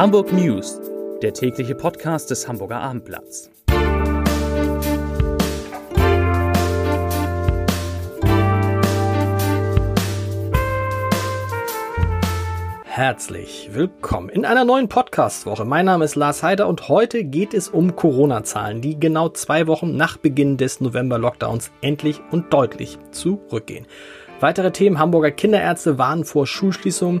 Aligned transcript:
Hamburg 0.00 0.32
News, 0.32 0.80
der 1.20 1.34
tägliche 1.34 1.74
Podcast 1.74 2.30
des 2.30 2.48
Hamburger 2.48 2.80
Abendblatts. 2.80 3.50
Herzlich 12.86 13.68
willkommen 13.74 14.30
in 14.30 14.46
einer 14.46 14.64
neuen 14.64 14.88
Podcast-Woche. 14.88 15.66
Mein 15.66 15.84
Name 15.84 16.06
ist 16.06 16.16
Lars 16.16 16.42
Heider 16.42 16.66
und 16.66 16.88
heute 16.88 17.24
geht 17.24 17.52
es 17.52 17.68
um 17.68 17.94
Corona-Zahlen, 17.94 18.80
die 18.80 18.98
genau 18.98 19.28
zwei 19.28 19.66
Wochen 19.66 19.98
nach 19.98 20.16
Beginn 20.16 20.56
des 20.56 20.80
November-Lockdowns 20.80 21.72
endlich 21.82 22.22
und 22.30 22.54
deutlich 22.54 22.96
zurückgehen. 23.10 23.86
Weitere 24.40 24.72
Themen: 24.72 24.98
Hamburger 24.98 25.30
Kinderärzte 25.30 25.98
warnen 25.98 26.24
vor 26.24 26.46
Schulschließungen. 26.46 27.20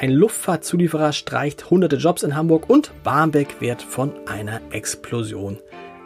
Ein 0.00 0.12
Luftfahrtzulieferer 0.12 1.12
streicht 1.12 1.68
hunderte 1.68 1.96
Jobs 1.96 2.22
in 2.22 2.34
Hamburg 2.34 2.70
und 2.70 2.90
Barmbek 3.04 3.60
wird 3.60 3.82
von 3.82 4.12
einer 4.26 4.62
Explosion 4.70 5.58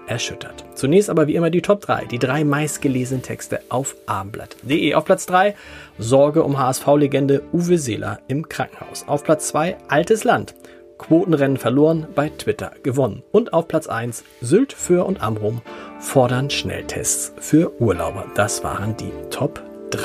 erschüttert. 0.08 0.64
Zunächst 0.74 1.08
aber 1.10 1.28
wie 1.28 1.36
immer 1.36 1.48
die 1.48 1.62
Top 1.62 1.80
3, 1.82 2.06
die 2.06 2.18
drei 2.18 2.42
meistgelesenen 2.42 3.22
Texte 3.22 3.60
auf 3.68 3.94
abendblatt.de. 4.06 4.94
Auf 4.94 5.04
Platz 5.04 5.26
3 5.26 5.54
Sorge 5.96 6.42
um 6.42 6.58
HSV-Legende 6.58 7.42
Uwe 7.52 7.78
Seeler 7.78 8.18
im 8.26 8.48
Krankenhaus. 8.48 9.04
Auf 9.06 9.22
Platz 9.22 9.46
2 9.46 9.76
Altes 9.86 10.24
Land. 10.24 10.56
Quotenrennen 10.98 11.56
verloren, 11.56 12.08
bei 12.16 12.30
Twitter 12.30 12.72
gewonnen. 12.82 13.22
Und 13.30 13.52
auf 13.52 13.68
Platz 13.68 13.86
1 13.86 14.24
Sylt, 14.40 14.72
Föhr 14.72 15.06
und 15.06 15.22
Amrum 15.22 15.62
fordern 16.00 16.50
Schnelltests 16.50 17.32
für 17.38 17.80
Urlauber. 17.80 18.26
Das 18.34 18.64
waren 18.64 18.96
die 18.96 19.12
Top 19.30 19.62
3. 19.90 20.00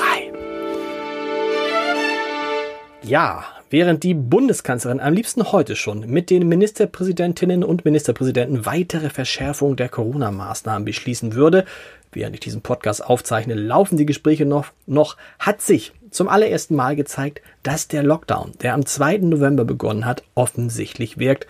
Ja, 3.02 3.44
Während 3.72 4.02
die 4.02 4.14
Bundeskanzlerin 4.14 4.98
am 4.98 5.14
liebsten 5.14 5.52
heute 5.52 5.76
schon 5.76 6.00
mit 6.00 6.28
den 6.30 6.48
Ministerpräsidentinnen 6.48 7.62
und 7.62 7.84
Ministerpräsidenten 7.84 8.66
weitere 8.66 9.10
Verschärfung 9.10 9.76
der 9.76 9.88
Corona-Maßnahmen 9.88 10.84
beschließen 10.84 11.34
würde, 11.34 11.64
während 12.10 12.34
ich 12.34 12.40
diesen 12.40 12.62
Podcast 12.62 13.04
aufzeichne, 13.04 13.54
laufen 13.54 13.96
die 13.96 14.06
Gespräche 14.06 14.44
noch, 14.44 14.66
noch, 14.86 15.16
hat 15.38 15.62
sich 15.62 15.92
zum 16.10 16.28
allerersten 16.28 16.74
Mal 16.74 16.96
gezeigt, 16.96 17.42
dass 17.62 17.86
der 17.86 18.02
Lockdown, 18.02 18.54
der 18.60 18.74
am 18.74 18.84
2. 18.84 19.18
November 19.18 19.64
begonnen 19.64 20.04
hat, 20.04 20.24
offensichtlich 20.34 21.18
wirkt. 21.18 21.46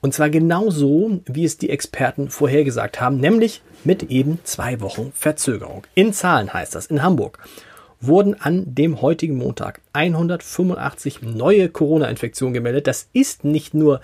Und 0.00 0.12
zwar 0.12 0.28
genauso, 0.28 1.20
wie 1.26 1.44
es 1.44 1.56
die 1.56 1.70
Experten 1.70 2.30
vorhergesagt 2.30 3.00
haben, 3.00 3.18
nämlich 3.18 3.62
mit 3.84 4.10
eben 4.10 4.40
zwei 4.42 4.80
Wochen 4.80 5.12
Verzögerung. 5.14 5.84
In 5.94 6.12
Zahlen 6.12 6.52
heißt 6.52 6.74
das 6.74 6.86
in 6.86 7.04
Hamburg 7.04 7.38
wurden 8.00 8.40
an 8.40 8.74
dem 8.74 9.02
heutigen 9.02 9.36
Montag 9.36 9.80
185 9.92 11.22
neue 11.22 11.68
Corona-Infektionen 11.68 12.54
gemeldet. 12.54 12.86
Das 12.86 13.08
ist 13.12 13.44
nicht 13.44 13.74
nur 13.74 14.00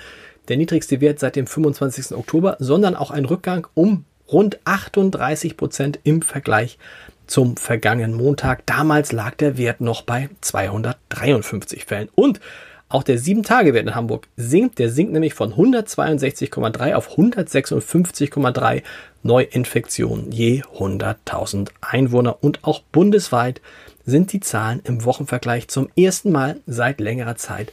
der 0.48 0.56
niedrigste 0.56 1.00
Wert 1.00 1.18
seit 1.18 1.36
dem 1.36 1.46
25. 1.46 2.16
Oktober, 2.16 2.56
sondern 2.58 2.94
auch 2.94 3.10
ein 3.10 3.24
Rückgang 3.24 3.66
um 3.74 4.04
rund 4.30 4.58
38 4.64 5.56
Prozent 5.56 5.98
im 6.04 6.22
Vergleich 6.22 6.78
zum 7.26 7.56
vergangenen 7.56 8.14
Montag. 8.14 8.64
Damals 8.66 9.12
lag 9.12 9.34
der 9.36 9.58
Wert 9.58 9.80
noch 9.80 10.02
bei 10.02 10.28
253 10.40 11.84
Fällen. 11.84 12.08
Und 12.14 12.40
auch 12.88 13.02
der 13.02 13.18
7-Tage-Wert 13.18 13.86
in 13.86 13.94
Hamburg 13.94 14.28
sinkt. 14.36 14.78
Der 14.78 14.90
sinkt 14.90 15.12
nämlich 15.12 15.34
von 15.34 15.54
162,3 15.54 16.94
auf 16.94 17.16
156,3 17.16 18.82
Neuinfektionen 19.22 20.30
je 20.30 20.62
100.000 20.62 21.70
Einwohner. 21.80 22.38
Und 22.42 22.62
auch 22.62 22.82
bundesweit 22.92 23.60
sind 24.04 24.32
die 24.32 24.40
Zahlen 24.40 24.80
im 24.84 25.04
Wochenvergleich 25.04 25.68
zum 25.68 25.88
ersten 25.96 26.30
Mal 26.30 26.60
seit 26.66 27.00
längerer 27.00 27.36
Zeit 27.36 27.72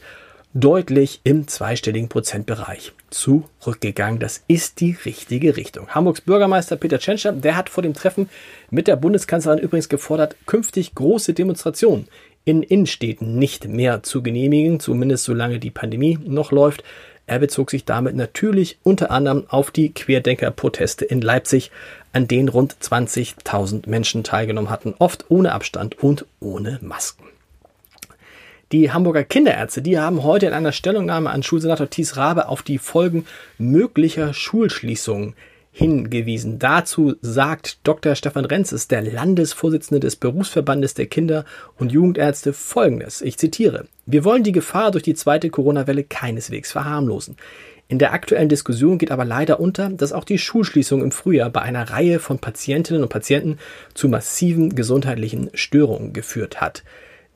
deutlich 0.54 1.20
im 1.24 1.48
zweistelligen 1.48 2.08
Prozentbereich 2.08 2.92
zurückgegangen. 3.10 4.20
Das 4.20 4.44
ist 4.46 4.80
die 4.80 4.96
richtige 5.04 5.56
Richtung. 5.56 5.88
Hamburgs 5.88 6.20
Bürgermeister 6.20 6.76
Peter 6.76 7.00
Tschentscher, 7.00 7.32
der 7.32 7.56
hat 7.56 7.68
vor 7.68 7.82
dem 7.82 7.94
Treffen 7.94 8.28
mit 8.70 8.86
der 8.86 8.96
Bundeskanzlerin 8.96 9.58
übrigens 9.58 9.88
gefordert, 9.88 10.36
künftig 10.46 10.94
große 10.94 11.34
Demonstrationen 11.34 12.08
in 12.44 12.62
Innenstädten 12.62 13.38
nicht 13.38 13.68
mehr 13.68 14.02
zu 14.02 14.22
genehmigen, 14.22 14.80
zumindest 14.80 15.24
solange 15.24 15.58
die 15.58 15.70
Pandemie 15.70 16.18
noch 16.24 16.52
läuft. 16.52 16.84
Er 17.26 17.38
bezog 17.38 17.70
sich 17.70 17.86
damit 17.86 18.16
natürlich 18.16 18.78
unter 18.82 19.10
anderem 19.10 19.44
auf 19.48 19.70
die 19.70 19.92
Querdenker-Proteste 19.94 21.06
in 21.06 21.22
Leipzig, 21.22 21.70
an 22.12 22.28
denen 22.28 22.50
rund 22.50 22.74
20.000 22.74 23.88
Menschen 23.88 24.24
teilgenommen 24.24 24.68
hatten, 24.70 24.94
oft 24.98 25.30
ohne 25.30 25.52
Abstand 25.52 25.98
und 26.02 26.26
ohne 26.40 26.78
Masken. 26.82 27.24
Die 28.72 28.92
Hamburger 28.92 29.24
Kinderärzte, 29.24 29.82
die 29.82 29.98
haben 29.98 30.22
heute 30.22 30.46
in 30.46 30.52
einer 30.52 30.72
Stellungnahme 30.72 31.30
an 31.30 31.42
Schulsenator 31.42 31.88
Thies 31.88 32.16
Rabe 32.16 32.48
auf 32.48 32.62
die 32.62 32.78
Folgen 32.78 33.24
möglicher 33.56 34.34
Schulschließungen 34.34 35.34
hingewiesen. 35.76 36.60
Dazu 36.60 37.16
sagt 37.20 37.78
Dr. 37.82 38.14
Stefan 38.14 38.44
Renzes, 38.44 38.86
der 38.86 39.02
Landesvorsitzende 39.02 39.98
des 39.98 40.14
Berufsverbandes 40.14 40.94
der 40.94 41.06
Kinder- 41.06 41.44
und 41.76 41.90
Jugendärzte, 41.90 42.52
folgendes. 42.52 43.20
Ich 43.20 43.38
zitiere. 43.38 43.86
Wir 44.06 44.24
wollen 44.24 44.44
die 44.44 44.52
Gefahr 44.52 44.92
durch 44.92 45.02
die 45.02 45.14
zweite 45.14 45.50
Corona-Welle 45.50 46.04
keineswegs 46.04 46.70
verharmlosen. 46.70 47.36
In 47.88 47.98
der 47.98 48.12
aktuellen 48.12 48.48
Diskussion 48.48 48.98
geht 48.98 49.10
aber 49.10 49.24
leider 49.24 49.58
unter, 49.58 49.90
dass 49.90 50.12
auch 50.12 50.24
die 50.24 50.38
Schulschließung 50.38 51.02
im 51.02 51.10
Frühjahr 51.10 51.50
bei 51.50 51.62
einer 51.62 51.90
Reihe 51.90 52.20
von 52.20 52.38
Patientinnen 52.38 53.02
und 53.02 53.08
Patienten 53.08 53.58
zu 53.94 54.08
massiven 54.08 54.76
gesundheitlichen 54.76 55.50
Störungen 55.54 56.12
geführt 56.12 56.60
hat. 56.60 56.84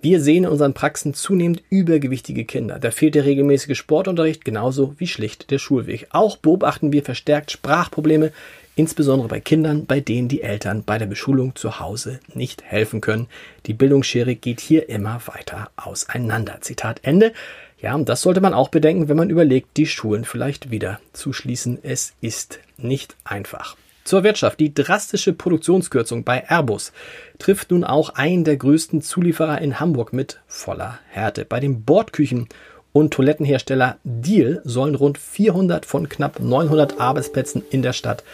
Wir 0.01 0.21
sehen 0.21 0.45
in 0.45 0.51
unseren 0.51 0.75
Praxen 0.75 1.13
zunehmend 1.13 1.65
übergewichtige 1.71 2.45
Kinder. 2.45 2.79
Da 2.79 2.93
fehlt 2.93 3.17
der 3.17 3.25
regelmäßige 3.25 3.77
Sportunterricht 3.77 4.45
genauso 4.45 4.95
wie 4.99 5.09
schlicht 5.09 5.51
der 5.51 5.59
Schulweg. 5.59 6.07
Auch 6.11 6.37
beobachten 6.37 6.93
wir 6.93 7.03
verstärkt 7.03 7.51
Sprachprobleme, 7.51 8.31
insbesondere 8.77 9.27
bei 9.27 9.41
Kindern, 9.41 9.87
bei 9.87 9.99
denen 9.99 10.29
die 10.29 10.43
Eltern 10.43 10.85
bei 10.85 10.99
der 10.99 11.07
Beschulung 11.07 11.57
zu 11.57 11.81
Hause 11.81 12.21
nicht 12.33 12.63
helfen 12.63 13.01
können. 13.01 13.27
Die 13.67 13.75
Bildungsschere 13.75 14.37
geht 14.37 14.61
hier 14.61 14.89
immer 14.89 15.21
weiter 15.27 15.71
auseinander. 15.75 16.59
Zitat 16.61 17.01
Ende. 17.03 17.33
Ja, 17.81 17.97
und 17.97 18.09
das 18.09 18.23
sollte 18.23 18.41
man 18.41 18.55
auch 18.55 18.69
bedenken, 18.69 19.09
wenn 19.09 19.17
man 19.17 19.31
überlegt, 19.31 19.77
die 19.77 19.87
Schulen 19.87 20.25
vielleicht 20.25 20.71
wieder 20.71 21.01
zu 21.13 21.33
schließen. 21.33 21.77
Es 21.83 22.13
ist 22.21 22.61
nicht 22.77 23.17
einfach. 23.25 23.77
Zur 24.09 24.25
Wirtschaft. 24.25 24.59
Die 24.59 24.73
drastische 24.73 25.35
Produktionskürzung 25.35 26.25
bei 26.25 26.43
Airbus 26.49 26.93
trifft 27.39 27.73
nun 27.73 27.85
auch 27.85 28.09
einen 28.15 28.43
der 28.43 28.57
größten 28.57 29.03
Zulieferer 29.03 29.61
in 29.61 29.81
Hamburg 29.81 30.15
mit 30.15 30.41
voller 30.47 30.99
Härte. 31.11 31.45
Bei 31.45 31.61
dem 31.61 31.85
Bordküchen 31.85 32.49
und 32.95 33.13
Toilettenhersteller 33.13 33.99
Deal 34.05 34.63
sollen 34.65 34.95
rund 34.95 35.19
400 35.19 35.85
von 35.85 36.09
knapp 36.09 36.41
900 36.41 36.99
Arbeitsplätzen 36.99 37.63
in 37.69 37.83
der 37.83 37.93
Stadt 37.93 38.25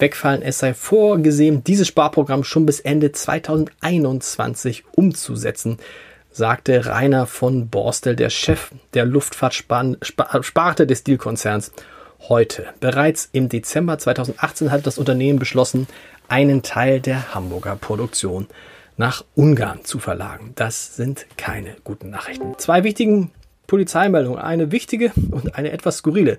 wegfallen. 0.00 0.42
Es 0.42 0.58
sei 0.58 0.74
vorgesehen, 0.74 1.62
dieses 1.62 1.86
Sparprogramm 1.86 2.42
schon 2.42 2.66
bis 2.66 2.80
Ende 2.80 3.12
2021 3.12 4.82
umzusetzen, 4.96 5.78
sagte 6.32 6.86
Rainer 6.86 7.26
von 7.26 7.68
Borstel, 7.68 8.16
der 8.16 8.30
Chef 8.30 8.72
der 8.94 9.04
Luftfahrtsparte 9.04 10.88
des 10.88 11.04
Deal-Konzerns 11.04 11.70
heute. 12.28 12.66
Bereits 12.80 13.28
im 13.32 13.48
Dezember 13.48 13.98
2018 13.98 14.70
hat 14.70 14.86
das 14.86 14.98
Unternehmen 14.98 15.38
beschlossen, 15.38 15.86
einen 16.28 16.62
Teil 16.62 17.00
der 17.00 17.34
Hamburger 17.34 17.76
Produktion 17.76 18.46
nach 18.96 19.24
Ungarn 19.34 19.84
zu 19.84 19.98
verlagern. 19.98 20.52
Das 20.54 20.96
sind 20.96 21.26
keine 21.36 21.76
guten 21.84 22.10
Nachrichten. 22.10 22.54
Zwei 22.58 22.84
wichtigen 22.84 23.30
Polizeimeldungen, 23.66 24.38
eine 24.38 24.72
wichtige 24.72 25.12
und 25.30 25.54
eine 25.56 25.72
etwas 25.72 25.98
skurrile. 25.98 26.38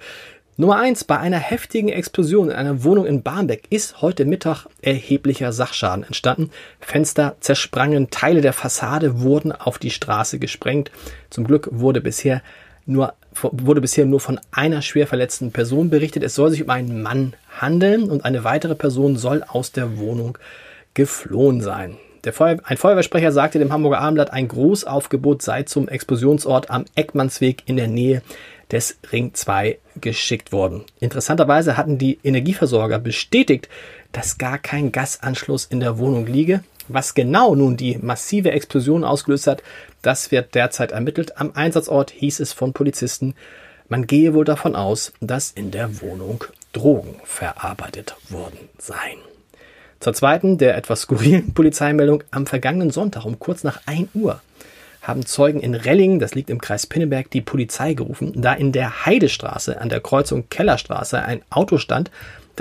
Nummer 0.58 0.78
eins: 0.78 1.03
Bei 1.03 1.18
einer 1.18 1.40
heftigen 1.40 1.90
Explosion 1.90 2.50
in 2.50 2.56
einer 2.56 2.84
Wohnung 2.84 3.06
in 3.06 3.24
Barmbek 3.24 3.64
ist 3.70 4.02
heute 4.02 4.25
Mittag 4.25 4.68
erheblicher 4.81 5.53
Sachschaden 5.53 6.03
entstanden. 6.03 6.52
Fenster 6.80 7.38
zersprangen, 7.40 8.12
Teile 8.12 8.41
der 8.41 8.53
Fassade 8.53 9.22
wurden 9.22 9.52
auf 9.52 9.80
die 9.80 9.91
Straße 9.91 10.40
gesprengt. 10.40 10.91
Zum 11.29 11.46
Glück 11.46 11.67
wurde 11.72 12.02
bisher 12.02 12.44
nur 12.85 13.14
wurde 13.33 13.81
bisher 13.81 14.05
nur 14.05 14.19
von 14.19 14.39
einer 14.51 14.81
schwer 14.81 15.07
verletzten 15.07 15.51
Person 15.51 15.89
berichtet. 15.89 16.23
Es 16.23 16.35
soll 16.35 16.51
sich 16.51 16.63
um 16.63 16.69
einen 16.69 17.01
Mann 17.01 17.33
handeln 17.59 18.09
und 18.09 18.25
eine 18.25 18.43
weitere 18.43 18.75
Person 18.75 19.17
soll 19.17 19.43
aus 19.43 19.72
der 19.72 19.97
Wohnung 19.97 20.37
geflohen 20.93 21.61
sein. 21.61 21.97
Feuer, 22.31 22.57
ein 22.63 22.78
Feuerwehrsprecher 22.78 23.31
sagte 23.31 23.57
dem 23.57 23.73
Hamburger 23.73 23.99
Abendblatt, 23.99 24.31
ein 24.31 24.47
Großaufgebot 24.47 25.41
sei 25.41 25.63
zum 25.63 25.87
Explosionsort 25.87 26.69
am 26.69 26.85
Eckmannsweg 26.93 27.63
in 27.66 27.78
der 27.78 27.87
Nähe 27.87 28.22
des 28.72 28.97
Ring 29.11 29.33
2 29.33 29.79
geschickt 29.99 30.51
worden. 30.51 30.83
Interessanterweise 30.99 31.78
hatten 31.78 31.97
die 31.97 32.19
Energieversorger 32.23 32.99
bestätigt, 32.99 33.69
dass 34.11 34.37
gar 34.37 34.59
kein 34.59 34.91
Gasanschluss 34.91 35.66
in 35.66 35.79
der 35.79 35.97
Wohnung 35.97 36.28
liege. 36.28 36.63
Was 36.93 37.14
genau 37.14 37.55
nun 37.55 37.78
die 37.78 37.97
massive 37.97 38.52
Explosion 38.52 39.03
ausgelöst 39.03 39.47
hat, 39.47 39.64
das 40.02 40.32
wird 40.32 40.55
derzeit 40.55 40.91
ermittelt. 40.91 41.38
Am 41.38 41.52
Einsatzort 41.53 42.11
hieß 42.11 42.40
es 42.40 42.53
von 42.53 42.73
Polizisten, 42.73 43.35
man 43.88 44.08
gehe 44.08 44.34
wohl 44.34 44.46
davon 44.46 44.76
aus, 44.76 45.14
dass 45.20 45.52
in 45.52 45.72
der 45.72 46.02
Wohnung 46.02 46.43
Drogen 46.73 47.16
verarbeitet 47.23 48.16
worden 48.29 48.58
seien. 48.78 49.20
Zur 49.99 50.14
zweiten, 50.14 50.58
der 50.58 50.76
etwas 50.76 51.02
skurrilen 51.02 51.53
Polizeimeldung 51.53 52.23
am 52.32 52.46
vergangenen 52.46 52.91
Sonntag 52.91 53.26
um 53.26 53.40
kurz 53.40 53.64
nach 53.64 53.82
1 53.85 54.09
Uhr 54.14 54.41
haben 55.02 55.26
Zeugen 55.26 55.59
in 55.59 55.73
Relling, 55.73 56.20
das 56.20 56.35
liegt 56.35 56.49
im 56.49 56.61
Kreis 56.61 56.85
Pinneberg, 56.85 57.32
die 57.32 57.41
Polizei 57.41 57.93
gerufen, 57.93 58.34
da 58.35 58.53
in 58.53 58.72
der 58.72 59.05
Heidestraße 59.05 59.82
an 59.82 59.90
der 59.90 59.99
Kreuzung 59.99 60.47
Kellerstraße 60.49 61.22
ein 61.22 61.41
Auto 61.49 61.78
stand, 61.78 62.11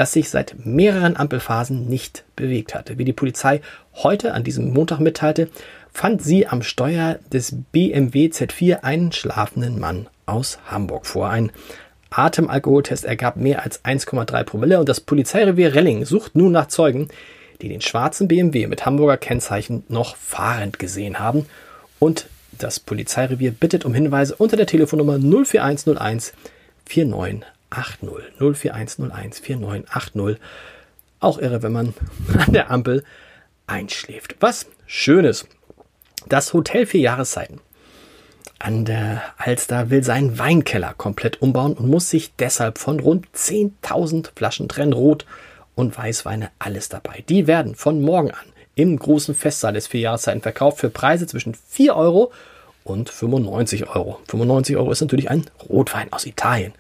das 0.00 0.12
sich 0.12 0.30
seit 0.30 0.54
mehreren 0.64 1.14
Ampelphasen 1.14 1.86
nicht 1.86 2.24
bewegt 2.34 2.74
hatte. 2.74 2.96
Wie 2.96 3.04
die 3.04 3.12
Polizei 3.12 3.60
heute 3.92 4.32
an 4.32 4.44
diesem 4.44 4.72
Montag 4.72 4.98
mitteilte, 4.98 5.50
fand 5.92 6.22
sie 6.22 6.46
am 6.46 6.62
Steuer 6.62 7.18
des 7.30 7.54
BMW 7.70 8.28
Z4 8.28 8.82
einen 8.82 9.12
schlafenden 9.12 9.78
Mann 9.78 10.06
aus 10.24 10.58
Hamburg 10.64 11.04
vor. 11.04 11.28
Ein 11.28 11.52
Atemalkoholtest 12.08 13.04
ergab 13.04 13.36
mehr 13.36 13.62
als 13.62 13.84
1,3 13.84 14.42
Promille 14.44 14.80
und 14.80 14.88
das 14.88 15.02
Polizeirevier 15.02 15.74
Relling 15.74 16.06
sucht 16.06 16.34
nun 16.34 16.52
nach 16.52 16.68
Zeugen, 16.68 17.08
die 17.60 17.68
den 17.68 17.82
schwarzen 17.82 18.26
BMW 18.26 18.68
mit 18.68 18.86
Hamburger 18.86 19.18
Kennzeichen 19.18 19.84
noch 19.88 20.16
fahrend 20.16 20.78
gesehen 20.78 21.18
haben. 21.18 21.44
Und 21.98 22.24
das 22.52 22.80
Polizeirevier 22.80 23.50
bittet 23.50 23.84
um 23.84 23.92
Hinweise 23.92 24.34
unter 24.34 24.56
der 24.56 24.66
Telefonnummer 24.66 25.18
04101 25.18 26.32
4980. 27.70 28.56
04101 28.56 29.40
4980. 29.40 30.40
Auch 31.20 31.38
irre, 31.38 31.62
wenn 31.62 31.72
man 31.72 31.94
an 32.38 32.52
der 32.52 32.70
Ampel 32.70 33.04
einschläft. 33.66 34.36
Was 34.40 34.66
Schönes. 34.86 35.46
Das 36.28 36.52
Hotel 36.52 36.86
Vier 36.86 37.00
Jahreszeiten 37.00 37.60
an 38.60 38.84
der 38.84 39.22
Alster 39.38 39.90
will 39.90 40.04
seinen 40.04 40.38
Weinkeller 40.38 40.94
komplett 40.96 41.40
umbauen 41.40 41.72
und 41.72 41.88
muss 41.88 42.10
sich 42.10 42.34
deshalb 42.36 42.78
von 42.78 43.00
rund 43.00 43.26
10.000 43.34 44.30
Flaschen 44.36 44.68
trennen. 44.68 44.92
Rot 44.92 45.24
und 45.74 45.96
Weißweine, 45.96 46.50
alles 46.58 46.90
dabei. 46.90 47.24
Die 47.28 47.46
werden 47.46 47.74
von 47.74 48.02
morgen 48.02 48.30
an 48.30 48.52
im 48.74 48.98
großen 48.98 49.34
Festsaal 49.34 49.72
des 49.72 49.86
Vierjahreszeiten 49.86 50.42
verkauft 50.42 50.78
für 50.78 50.90
Preise 50.90 51.26
zwischen 51.26 51.54
4 51.54 51.96
Euro 51.96 52.32
und 52.84 53.08
95 53.08 53.88
Euro. 53.88 54.20
95 54.28 54.76
Euro 54.76 54.92
ist 54.92 55.00
natürlich 55.00 55.30
ein 55.30 55.46
Rotwein 55.68 56.12
aus 56.12 56.26
Italien, 56.26 56.74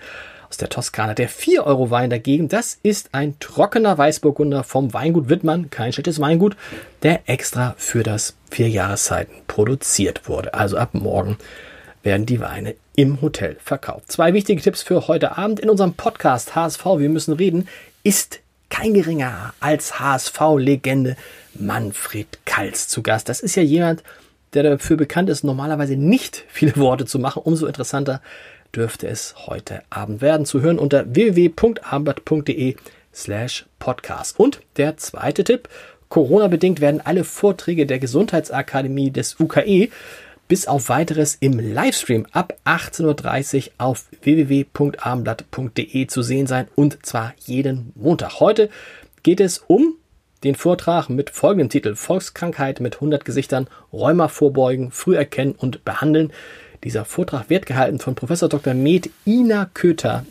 aus 0.50 0.56
der 0.56 0.68
Toskana. 0.68 1.14
Der 1.14 1.30
4-Euro-Wein 1.30 2.10
dagegen, 2.10 2.48
das 2.48 2.78
ist 2.82 3.10
ein 3.12 3.38
trockener 3.38 3.96
Weißburgunder 3.96 4.64
vom 4.64 4.92
Weingut 4.92 5.28
Wittmann, 5.28 5.70
kein 5.70 5.92
schlechtes 5.92 6.20
Weingut, 6.20 6.56
der 7.02 7.28
extra 7.28 7.74
für 7.78 8.02
das 8.02 8.36
Vierjahreszeiten 8.50 9.34
produziert 9.46 10.28
wurde. 10.28 10.52
Also 10.54 10.76
ab 10.76 10.90
morgen 10.92 11.38
werden 12.02 12.26
die 12.26 12.40
Weine 12.40 12.74
im 12.96 13.22
Hotel 13.22 13.56
verkauft. 13.62 14.10
Zwei 14.10 14.34
wichtige 14.34 14.60
Tipps 14.60 14.82
für 14.82 15.06
heute 15.06 15.38
Abend 15.38 15.60
in 15.60 15.70
unserem 15.70 15.94
Podcast 15.94 16.54
HSV, 16.54 16.84
wir 16.98 17.08
müssen 17.08 17.32
reden, 17.34 17.68
ist 18.02 18.40
kein 18.70 18.94
geringer 18.94 19.54
als 19.60 20.00
HSV-Legende 20.00 21.16
Manfred 21.54 22.26
Kals 22.44 22.88
zu 22.88 23.02
Gast. 23.02 23.28
Das 23.28 23.40
ist 23.40 23.54
ja 23.54 23.62
jemand, 23.62 24.02
der 24.54 24.64
dafür 24.64 24.96
bekannt 24.96 25.28
ist, 25.28 25.44
normalerweise 25.44 25.96
nicht 25.96 26.44
viele 26.48 26.76
Worte 26.76 27.04
zu 27.06 27.18
machen. 27.18 27.42
Umso 27.44 27.66
interessanter 27.66 28.20
dürfte 28.74 29.08
es 29.08 29.34
heute 29.46 29.82
Abend 29.90 30.20
werden. 30.20 30.46
Zu 30.46 30.60
hören 30.60 30.78
unter 30.78 31.14
www.abendblatt.de 31.14 32.76
slash 33.14 33.66
podcast. 33.78 34.38
Und 34.38 34.60
der 34.76 34.96
zweite 34.96 35.44
Tipp. 35.44 35.68
Corona-bedingt 36.08 36.80
werden 36.80 37.00
alle 37.00 37.22
Vorträge 37.22 37.86
der 37.86 38.00
Gesundheitsakademie 38.00 39.10
des 39.12 39.38
UKE 39.38 39.90
bis 40.48 40.66
auf 40.66 40.88
weiteres 40.88 41.36
im 41.38 41.60
Livestream 41.60 42.26
ab 42.32 42.58
18.30 42.64 43.66
Uhr 43.66 43.72
auf 43.78 44.06
www.abendblatt.de 44.22 46.08
zu 46.08 46.22
sehen 46.22 46.48
sein 46.48 46.66
und 46.74 47.06
zwar 47.06 47.34
jeden 47.38 47.92
Montag. 47.94 48.40
Heute 48.40 48.68
geht 49.22 49.38
es 49.38 49.58
um 49.58 49.94
den 50.42 50.56
Vortrag 50.56 51.08
mit 51.08 51.30
folgendem 51.30 51.68
Titel 51.68 51.94
Volkskrankheit 51.94 52.80
mit 52.80 52.96
100 52.96 53.24
Gesichtern, 53.24 53.68
Rheuma 53.92 54.26
vorbeugen, 54.26 54.90
früh 54.90 55.14
erkennen 55.14 55.52
und 55.52 55.84
behandeln. 55.84 56.32
Dieser 56.84 57.04
Vortrag 57.04 57.50
wird 57.50 57.66
gehalten 57.66 57.98
von 57.98 58.14
Professor 58.14 58.48
Dr. 58.48 58.74
Med 58.74 59.10
Ina 59.26 59.68
Köter. 59.74 60.24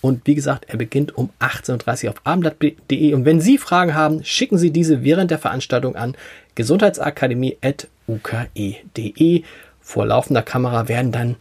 Und 0.00 0.26
wie 0.26 0.34
gesagt, 0.34 0.64
er 0.68 0.78
beginnt 0.78 1.14
um 1.16 1.30
18.30 1.40 2.04
Uhr 2.04 2.10
auf 2.10 2.20
abendblatt.de. 2.24 3.12
Und 3.12 3.26
wenn 3.26 3.40
Sie 3.40 3.58
Fragen 3.58 3.94
haben, 3.94 4.24
schicken 4.24 4.56
Sie 4.56 4.70
diese 4.70 5.04
während 5.04 5.30
der 5.30 5.38
Veranstaltung 5.38 5.94
an 5.94 6.16
gesundheitsakademie.uke.de. 6.54 9.42
Vor 9.80 10.06
laufender 10.06 10.42
Kamera 10.42 10.88
werden 10.88 11.12
dann 11.12 11.36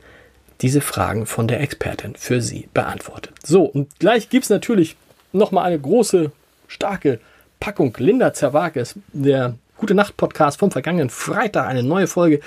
diese 0.62 0.82
Fragen 0.82 1.26
von 1.26 1.48
der 1.48 1.62
Expertin 1.62 2.16
für 2.16 2.42
Sie 2.42 2.68
beantwortet. 2.74 3.34
So, 3.46 3.64
und 3.64 3.98
gleich 4.00 4.30
gibt 4.30 4.44
es 4.44 4.50
natürlich 4.50 4.98
nochmal 5.32 5.64
eine 5.66 5.80
große, 5.80 6.34
starke 6.68 7.22
Packung 7.62 7.96
Linda 7.98 8.34
Zerwakis, 8.34 8.96
der 9.14 9.56
Gute 9.80 9.96
Nacht 9.96 10.18
Podcast 10.18 10.60
vom 10.60 10.72
vergangenen 10.72 11.10
Freitag, 11.10 11.66
eine 11.66 11.84
neue 11.84 12.08
Folge 12.08 12.42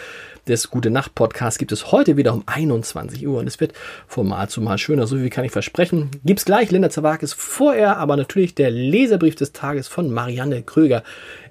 des 0.46 0.68
Gute 0.68 0.90
Nacht 0.90 1.14
Podcasts 1.14 1.58
gibt 1.58 1.72
es 1.72 1.90
heute 1.90 2.18
wieder 2.18 2.34
um 2.34 2.42
21 2.44 3.26
Uhr. 3.26 3.38
Und 3.38 3.46
es 3.46 3.58
wird 3.58 3.72
von 4.06 4.28
Mal 4.28 4.50
zu 4.50 4.60
Mal 4.60 4.76
schöner, 4.76 5.06
so 5.06 5.16
viel 5.16 5.30
kann 5.30 5.46
ich 5.46 5.50
versprechen. 5.50 6.10
Gibt's 6.26 6.44
gleich. 6.44 6.70
Linda 6.70 6.90
Zerwakis 6.90 7.32
vorher, 7.32 7.96
aber 7.96 8.18
natürlich 8.18 8.54
der 8.54 8.70
Leserbrief 8.70 9.34
des 9.34 9.52
Tages 9.52 9.88
von 9.88 10.12
Marianne 10.12 10.62
Kröger. 10.62 11.04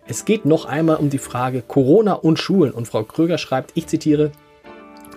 Es 0.07 0.24
geht 0.24 0.45
noch 0.45 0.66
einmal 0.66 0.98
um 0.98 1.10
die 1.10 1.18
Frage 1.18 1.63
Corona 1.68 2.13
und 2.13 2.38
Schulen. 2.38 2.74
Und 2.74 2.88
Frau 2.88 3.04
Kröger 3.04 3.39
schreibt, 3.39 3.72
ich 3.74 3.88
zitiere, 3.88 4.31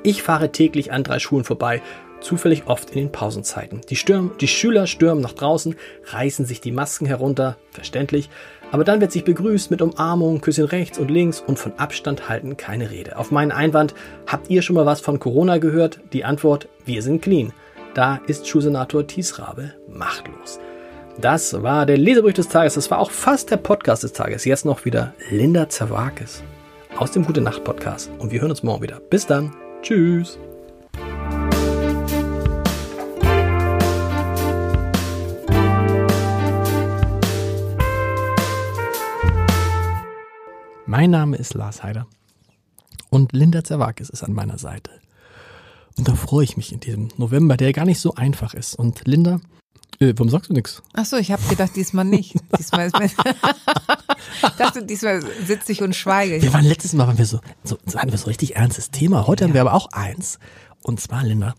ich 0.02 0.22
fahre 0.22 0.50
täglich 0.50 0.93
an 0.93 1.05
drei 1.05 1.19
Schulen 1.19 1.44
vorbei, 1.44 1.82
zufällig 2.22 2.66
oft 2.69 2.90
in 2.90 2.96
den 2.96 3.12
Pausenzeiten. 3.12 3.82
Die, 3.90 3.96
Stürm, 3.96 4.32
die 4.40 4.49
Schüler 4.49 4.87
stürmen 4.87 5.22
nach 5.22 5.34
draußen, 5.34 5.76
reißen 6.06 6.46
sich 6.46 6.62
die 6.62 6.72
Masken 6.72 7.05
herunter, 7.05 7.58
verständlich, 7.70 8.31
aber 8.72 8.84
dann 8.84 9.00
wird 9.00 9.12
sich 9.12 9.25
begrüßt 9.25 9.70
mit 9.70 9.82
Umarmung, 9.82 10.40
Küsschen 10.40 10.64
rechts 10.64 10.99
und 10.99 11.11
links 11.11 11.40
und 11.40 11.58
von 11.58 11.72
Abstand 11.78 12.28
halten 12.28 12.56
keine 12.56 12.90
Rede. 12.90 13.19
Auf 13.19 13.31
meinen 13.31 13.52
Einwand, 13.52 13.94
habt 14.26 14.50
ihr 14.50 14.62
schon 14.62 14.76
mal 14.76 14.87
was 14.87 15.00
von 15.00 15.19
Corona 15.19 15.58
gehört? 15.58 16.00
Die 16.12 16.25
Antwort, 16.25 16.69
wir 16.84 17.02
sind 17.02 17.22
clean. 17.22 17.52
Da 17.94 18.20
ist 18.26 18.49
Schulsenator 18.49 19.06
Thies 19.06 19.38
Rabe 19.38 19.75
machtlos. 19.88 20.58
Das 21.20 21.62
war 21.62 21.87
der 21.87 21.96
Leserbrief 21.96 22.34
des 22.34 22.49
Tages. 22.49 22.75
Das 22.75 22.90
war 22.90 22.99
auch 22.99 23.12
fast 23.12 23.50
der 23.50 23.56
Podcast 23.56 24.02
des 24.02 24.12
Tages. 24.12 24.44
Jetzt 24.44 24.64
noch 24.64 24.84
wieder 24.84 25.14
Linda 25.31 25.69
Zerwakis 25.69 26.43
aus 26.96 27.12
dem 27.12 27.25
Gute 27.25 27.40
Nacht 27.40 27.62
Podcast. 27.62 28.11
Und 28.19 28.32
wir 28.32 28.40
hören 28.40 28.50
uns 28.50 28.62
morgen 28.62 28.82
wieder. 28.82 29.00
Bis 29.11 29.26
dann. 29.26 29.55
Tschüss. 29.82 30.38
Mein 40.96 41.11
Name 41.11 41.37
ist 41.37 41.55
Lars 41.55 41.82
Heider 41.82 42.06
und 43.11 43.32
Linda 43.32 43.64
Zerwakis 43.64 44.11
ist 44.11 44.23
an 44.23 44.32
meiner 44.32 44.58
Seite. 44.58 44.93
Und 45.99 46.07
da 46.07 46.14
freue 46.14 46.45
ich 46.45 46.57
mich 46.57 46.71
in 46.71 46.78
diesem 46.78 47.09
November, 47.16 47.57
der 47.57 47.73
gar 47.73 47.85
nicht 47.85 47.99
so 47.99 48.14
einfach 48.14 48.54
ist. 48.54 48.76
Und 48.76 49.04
Linda, 49.04 49.40
äh, 49.99 50.12
warum 50.14 50.28
sagst 50.28 50.50
du 50.50 50.54
nichts? 50.54 50.85
Ach 50.92 51.04
so, 51.04 51.16
ich 51.16 51.33
habe 51.33 51.42
gedacht, 51.49 51.75
diesmal 51.75 52.04
nicht. 52.04 52.37
Diesmal 52.61 52.87
ist 52.87 52.97
mir 52.97 53.07
ich 54.45 54.50
dachte, 54.57 54.85
diesmal 54.85 55.21
sitze 55.45 55.73
ich 55.73 55.83
und 55.83 55.97
schweige. 55.97 56.40
Wir 56.40 56.52
waren 56.52 56.64
letztes 56.64 56.92
Mal, 56.92 57.09
waren 57.09 57.18
wir 57.18 57.26
so, 57.26 57.40
so, 57.64 57.76
so 57.85 57.99
hatten 57.99 58.12
wir 58.12 58.18
so 58.18 58.26
richtig 58.26 58.54
ernstes 58.54 58.92
Thema. 58.92 59.26
Heute 59.26 59.42
ja. 59.42 59.49
haben 59.49 59.54
wir 59.54 59.62
aber 59.62 59.75
auch 59.75 59.88
eins. 59.90 60.38
Und 60.85 61.00
zwar, 61.00 61.25
Linda, 61.25 61.57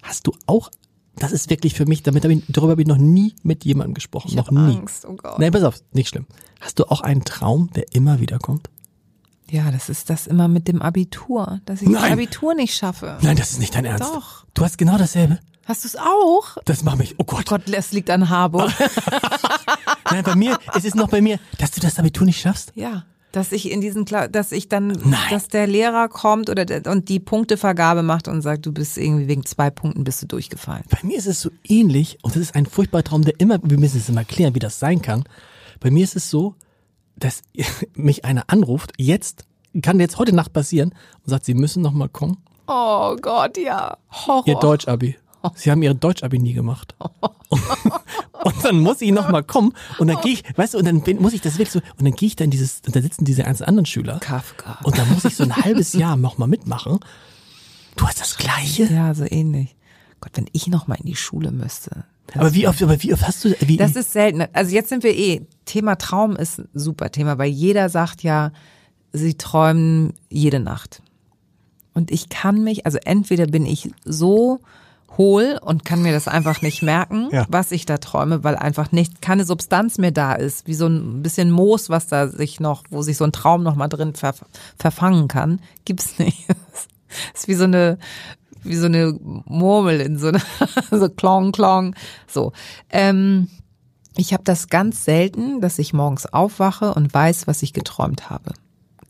hast 0.00 0.28
du 0.28 0.32
auch 0.46 0.70
das 1.16 1.32
ist 1.32 1.48
wirklich 1.48 1.74
für 1.74 1.86
mich, 1.86 2.02
damit 2.02 2.24
hab 2.24 2.30
ich, 2.30 2.42
darüber 2.48 2.72
habe 2.72 2.82
ich 2.82 2.88
noch 2.88 2.98
nie 2.98 3.34
mit 3.42 3.64
jemandem 3.64 3.94
gesprochen. 3.94 4.28
Ich 4.28 4.36
noch 4.36 4.50
nie. 4.50 4.76
Angst, 4.76 5.06
oh 5.06 5.14
Gott. 5.14 5.38
Nee, 5.38 5.50
pass 5.50 5.62
auf, 5.62 5.80
nicht 5.92 6.08
schlimm. 6.08 6.26
Hast 6.60 6.78
du 6.78 6.84
auch 6.84 7.00
einen 7.00 7.24
Traum, 7.24 7.70
der 7.74 7.86
immer 7.94 8.20
wieder 8.20 8.38
kommt? 8.38 8.68
Ja, 9.50 9.70
das 9.70 9.88
ist 9.88 10.10
das 10.10 10.26
immer 10.26 10.48
mit 10.48 10.68
dem 10.68 10.82
Abitur, 10.82 11.60
dass 11.66 11.82
ich 11.82 11.88
Nein. 11.88 12.02
das 12.02 12.12
Abitur 12.12 12.54
nicht 12.54 12.74
schaffe. 12.74 13.18
Nein, 13.22 13.36
das 13.36 13.52
ist 13.52 13.60
nicht 13.60 13.74
dein 13.74 13.84
Ernst. 13.84 14.12
Doch. 14.12 14.44
Du 14.54 14.64
hast 14.64 14.76
genau 14.76 14.98
dasselbe. 14.98 15.38
Hast 15.66 15.84
du 15.84 15.88
es 15.88 15.96
auch? 15.96 16.56
Das 16.64 16.84
macht 16.84 16.98
mich, 16.98 17.14
oh 17.18 17.24
Gott. 17.24 17.44
Oh 17.46 17.50
Gott, 17.50 17.62
das 17.66 17.92
liegt 17.92 18.08
an 18.10 18.28
Harburg. 18.28 18.72
Nein, 20.10 20.22
bei 20.22 20.36
mir, 20.36 20.58
es 20.74 20.84
ist 20.84 20.94
noch 20.94 21.08
bei 21.08 21.20
mir, 21.20 21.38
dass 21.58 21.72
du 21.72 21.80
das 21.80 21.98
Abitur 21.98 22.24
nicht 22.24 22.40
schaffst. 22.40 22.72
Ja. 22.76 23.04
Dass 23.32 23.52
ich 23.52 23.70
in 23.70 23.80
diesen, 23.80 24.04
Kla 24.04 24.28
dass 24.28 24.52
ich 24.52 24.68
dann, 24.68 24.88
Nein. 24.88 25.18
dass 25.30 25.48
der 25.48 25.66
Lehrer 25.66 26.08
kommt 26.08 26.48
oder 26.50 26.64
der, 26.64 26.86
und 26.90 27.08
die 27.08 27.18
Punktevergabe 27.18 28.02
macht 28.02 28.28
und 28.28 28.42
sagt, 28.42 28.64
du 28.64 28.72
bist 28.72 28.96
irgendwie 28.96 29.26
wegen 29.26 29.44
zwei 29.44 29.70
Punkten 29.70 30.04
bist 30.04 30.22
du 30.22 30.26
durchgefallen. 30.26 30.84
Bei 30.88 31.00
mir 31.02 31.18
ist 31.18 31.26
es 31.26 31.40
so 31.40 31.50
ähnlich 31.64 32.18
und 32.22 32.36
das 32.36 32.42
ist 32.42 32.54
ein 32.54 32.66
furchtbarer 32.66 33.04
Traum, 33.04 33.22
der 33.22 33.38
immer, 33.38 33.58
wir 33.62 33.78
müssen 33.78 33.98
es 33.98 34.08
immer 34.08 34.24
klären, 34.24 34.54
wie 34.54 34.60
das 34.60 34.78
sein 34.78 35.02
kann. 35.02 35.24
Bei 35.80 35.90
mir 35.90 36.04
ist 36.04 36.16
es 36.16 36.30
so, 36.30 36.54
dass 37.16 37.42
mich 37.94 38.24
einer 38.24 38.44
anruft, 38.48 38.92
jetzt, 38.98 39.44
kann 39.82 40.00
jetzt 40.00 40.18
heute 40.18 40.34
Nacht 40.34 40.52
passieren 40.52 40.94
und 41.22 41.30
sagt, 41.30 41.44
sie 41.44 41.54
müssen 41.54 41.82
noch 41.82 41.92
mal 41.92 42.08
kommen. 42.08 42.38
Oh 42.66 43.16
Gott, 43.20 43.58
ja. 43.58 43.96
Horror. 44.10 44.46
Ihr 44.46 44.56
Deutsch-Abi. 44.56 45.16
Sie 45.54 45.70
haben 45.70 45.82
ihre 45.82 45.94
Deutsch-Abi 45.94 46.38
nie 46.38 46.54
gemacht. 46.54 46.96
und 47.48 48.64
dann 48.64 48.80
muss 48.80 49.00
ich 49.00 49.12
nochmal 49.12 49.44
kommen 49.44 49.72
und 49.98 50.08
dann 50.08 50.20
gehe 50.20 50.32
ich, 50.32 50.44
weißt 50.56 50.74
du, 50.74 50.78
und 50.78 50.84
dann 50.84 51.02
muss 51.20 51.32
ich 51.32 51.40
das 51.40 51.54
wirklich 51.58 51.70
so, 51.70 51.78
und 51.98 52.04
dann 52.04 52.14
gehe 52.14 52.26
ich 52.26 52.34
dann 52.34 52.50
dieses, 52.50 52.80
und 52.84 52.96
da 52.96 53.00
sitzen 53.00 53.24
diese 53.24 53.44
ganzen 53.44 53.64
anderen 53.64 53.86
Schüler. 53.86 54.18
Kafka. 54.18 54.80
Und 54.82 54.98
dann 54.98 55.08
muss 55.12 55.24
ich 55.24 55.36
so 55.36 55.44
ein 55.44 55.54
halbes 55.54 55.92
Jahr 55.92 56.16
nochmal 56.16 56.48
mitmachen. 56.48 56.98
Du 57.94 58.06
hast 58.06 58.20
das 58.20 58.36
Gleiche? 58.36 58.84
Ja, 58.84 59.14
so 59.14 59.24
ähnlich. 59.28 59.76
Gott, 60.20 60.32
wenn 60.34 60.48
ich 60.52 60.66
nochmal 60.66 60.98
in 60.98 61.06
die 61.06 61.16
Schule 61.16 61.52
müsste. 61.52 62.04
Aber 62.34 62.54
wie 62.54 62.66
oft, 62.68 62.82
aber 62.82 63.02
wie 63.02 63.12
oft 63.12 63.26
hast 63.26 63.44
du, 63.44 63.54
wie? 63.60 63.76
Das 63.76 63.96
ist 63.96 64.12
selten. 64.12 64.44
Also 64.52 64.74
jetzt 64.74 64.88
sind 64.88 65.02
wir 65.04 65.16
eh, 65.16 65.46
Thema 65.64 65.96
Traum 65.96 66.36
ist 66.36 66.58
ein 66.58 66.68
super 66.74 67.10
Thema, 67.10 67.38
weil 67.38 67.50
jeder 67.50 67.88
sagt 67.88 68.22
ja, 68.22 68.52
sie 69.12 69.34
träumen 69.34 70.12
jede 70.28 70.60
Nacht. 70.60 71.02
Und 71.94 72.10
ich 72.10 72.28
kann 72.28 72.62
mich, 72.62 72.84
also 72.84 72.98
entweder 73.04 73.46
bin 73.46 73.64
ich 73.64 73.90
so 74.04 74.60
hohl 75.16 75.58
und 75.62 75.86
kann 75.86 76.02
mir 76.02 76.12
das 76.12 76.28
einfach 76.28 76.60
nicht 76.60 76.82
merken, 76.82 77.28
Ja. 77.32 77.46
was 77.48 77.72
ich 77.72 77.86
da 77.86 77.96
träume, 77.96 78.44
weil 78.44 78.56
einfach 78.56 78.92
nicht 78.92 79.22
keine 79.22 79.46
Substanz 79.46 79.96
mehr 79.96 80.10
da 80.10 80.34
ist, 80.34 80.66
wie 80.66 80.74
so 80.74 80.86
ein 80.88 81.22
bisschen 81.22 81.50
Moos, 81.50 81.88
was 81.88 82.06
da 82.06 82.28
sich 82.28 82.60
noch, 82.60 82.84
wo 82.90 83.00
sich 83.00 83.16
so 83.16 83.24
ein 83.24 83.32
Traum 83.32 83.62
noch 83.62 83.76
mal 83.76 83.88
drin 83.88 84.14
ver, 84.14 84.34
verfangen 84.78 85.28
kann, 85.28 85.60
gibt's 85.84 86.18
nicht. 86.18 86.46
Das 87.32 87.42
ist 87.42 87.48
wie 87.48 87.54
so 87.54 87.64
eine 87.64 87.98
wie 88.66 88.76
so 88.76 88.86
eine 88.86 89.18
Murmel 89.46 90.00
in 90.00 90.18
so 90.18 90.28
eine 90.28 90.40
so 90.90 91.08
klong 91.08 91.52
klong 91.52 91.94
so. 92.26 92.52
Ähm, 92.90 93.48
ich 94.16 94.32
habe 94.32 94.44
das 94.44 94.68
ganz 94.68 95.04
selten, 95.04 95.60
dass 95.60 95.78
ich 95.78 95.92
morgens 95.92 96.26
aufwache 96.26 96.94
und 96.94 97.12
weiß, 97.12 97.46
was 97.46 97.62
ich 97.62 97.72
geträumt 97.72 98.30
habe. 98.30 98.52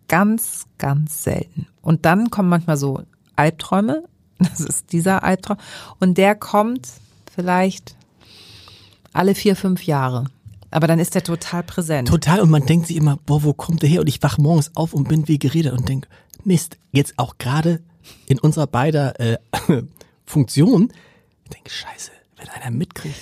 Ganz, 0.09 0.67
ganz 0.79 1.23
selten. 1.23 1.67
Und 1.81 2.05
dann 2.05 2.31
kommen 2.31 2.49
manchmal 2.49 2.77
so 2.77 3.03
Albträume. 3.37 4.05
Das 4.39 4.61
ist 4.61 4.93
dieser 4.93 5.25
Albtraum. 5.25 5.57
Und 5.99 6.19
der 6.19 6.35
kommt 6.35 6.87
vielleicht 7.35 7.97
alle 9.15 9.35
vier, 9.35 9.57
fünf 9.57 9.85
Jahre. 9.85 10.27
Aber 10.71 10.87
dann 10.87 10.99
ist 10.99 11.15
der 11.15 11.25
total 11.25 11.63
präsent. 11.63 12.09
Total. 12.09 12.41
Und 12.41 12.51
man 12.51 12.67
denkt 12.67 12.89
sich 12.89 12.97
immer, 12.97 13.19
boah, 13.25 13.45
wo 13.45 13.55
kommt 13.55 13.81
der 13.81 13.89
her? 13.89 14.03
Und 14.03 14.09
ich 14.09 14.23
wach 14.23 14.37
morgens 14.37 14.77
auf 14.77 14.93
und 14.93 15.09
bin 15.09 15.27
wie 15.27 15.39
geredet 15.39 15.73
und 15.73 15.89
denk, 15.89 16.07
Mist, 16.45 16.77
jetzt 16.93 17.15
auch 17.17 17.39
gerade 17.39 17.81
in 18.27 18.39
unserer 18.39 18.67
beider 18.67 19.19
äh, 19.21 19.39
Funktion. 20.27 20.93
Ich 21.45 21.51
denke, 21.51 21.71
scheiße, 21.71 22.11
wenn 22.37 22.49
einer 22.49 22.71
mitkriegt, 22.71 23.17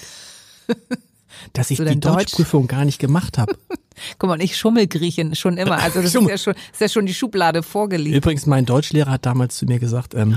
dass 1.52 1.70
ich 1.70 1.78
du 1.78 1.84
die 1.84 2.00
Deutsch? 2.00 2.32
Deutschprüfung 2.32 2.66
gar 2.66 2.84
nicht 2.84 2.98
gemacht 2.98 3.38
habe. 3.38 3.56
Guck 4.18 4.28
mal, 4.28 4.40
ich 4.42 4.56
schummel 4.56 4.86
Griechen 4.86 5.34
schon 5.36 5.56
immer. 5.56 5.78
Also 5.78 6.02
das 6.02 6.14
ist 6.14 6.28
ja 6.28 6.38
schon, 6.38 6.54
ist 6.54 6.80
ja 6.80 6.88
schon 6.88 7.06
die 7.06 7.14
Schublade 7.14 7.62
vorgelegt. 7.62 8.16
Übrigens, 8.16 8.46
mein 8.46 8.66
Deutschlehrer 8.66 9.10
hat 9.10 9.26
damals 9.26 9.56
zu 9.56 9.66
mir 9.66 9.78
gesagt, 9.78 10.14
ähm, 10.14 10.36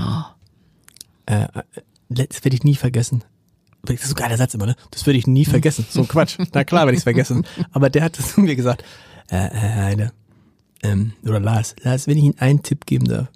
äh, 1.25 1.43
äh, 1.43 1.47
das 2.09 2.43
werde 2.43 2.55
ich 2.55 2.63
nie 2.63 2.75
vergessen. 2.75 3.23
Das 3.83 4.01
ist 4.01 4.09
so 4.09 4.15
ein 4.15 4.15
geiler 4.15 4.37
Satz 4.37 4.53
immer, 4.53 4.65
ne? 4.65 4.75
Das 4.91 5.05
würde 5.05 5.17
ich 5.17 5.27
nie 5.27 5.45
vergessen. 5.45 5.85
So 5.89 6.01
ein 6.01 6.07
Quatsch. 6.07 6.37
Na 6.53 6.63
klar 6.63 6.81
werde 6.81 6.93
ich 6.93 6.99
es 6.99 7.03
vergessen. 7.03 7.45
Aber 7.71 7.89
der 7.89 8.03
hat 8.03 8.15
zu 8.15 8.41
mir 8.41 8.55
gesagt, 8.55 8.83
äh, 9.31 9.37
äh, 9.37 9.49
Heide, 9.49 10.11
ähm, 10.83 11.13
oder 11.23 11.39
Lars, 11.39 11.75
Lars, 11.81 12.07
wenn 12.07 12.17
ich 12.17 12.23
Ihnen 12.23 12.39
einen 12.39 12.63
Tipp 12.63 12.85
geben 12.85 13.05
darf 13.05 13.27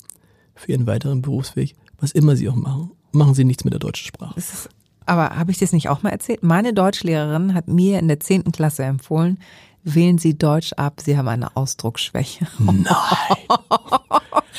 für 0.62 0.72
Ihren 0.72 0.88
weiteren 0.88 1.22
Berufsweg, 1.22 1.76
was 2.00 2.12
immer 2.12 2.36
Sie 2.36 2.48
auch 2.50 2.56
machen, 2.56 2.92
machen 3.12 3.34
Sie 3.34 3.44
nichts 3.44 3.64
mit 3.64 3.74
der 3.74 3.80
deutschen 3.80 4.06
Sprache. 4.08 4.34
Das 4.36 4.54
ist, 4.54 4.70
aber 5.06 5.32
habe 5.36 5.52
ich 5.52 5.58
das 5.58 5.74
nicht 5.74 5.90
auch 5.90 6.04
mal 6.04 6.12
erzählt? 6.12 6.44
Meine 6.44 6.74
Deutschlehrerin 6.74 7.54
hat 7.54 7.68
mir 7.68 8.00
in 8.00 8.08
der 8.08 8.20
zehnten 8.20 8.52
Klasse 8.52 8.84
empfohlen, 8.84 9.40
wählen 9.84 10.18
Sie 10.20 10.38
Deutsch 10.38 10.74
ab, 10.74 11.02
Sie 11.04 11.18
haben 11.18 11.28
eine 11.28 11.56
Ausdrucksschwäche. 11.56 12.48
Nein. 12.60 12.86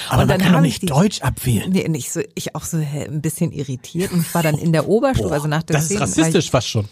Aber 0.09 0.17
man 0.17 0.29
dann 0.29 0.41
kann 0.41 0.53
doch 0.55 0.61
nicht 0.61 0.75
ich 0.75 0.81
die- 0.81 0.87
Deutsch 0.87 1.21
abwählen. 1.23 1.71
Nee, 1.71 1.87
nicht 1.89 2.11
so, 2.13 2.21
ich 2.35 2.55
auch 2.55 2.65
so 2.65 2.77
ein 2.79 3.23
bisschen 3.23 3.53
irritiert 3.53 4.13
und 4.13 4.21
ich 4.23 4.35
war 4.35 4.43
dann 4.43 4.57
in 4.59 4.73
der 4.73 4.89
Oberstufe, 4.89 5.33
also 5.33 5.47
nach 5.49 5.63
der 5.63 5.75
das 5.77 5.85
ist 5.85 5.89
10. 5.91 6.01
war 6.01 6.09
rassistisch 6.09 6.51
fast 6.51 6.69
schon. 6.69 6.89